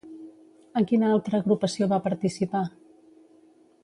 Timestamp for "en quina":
0.79-1.11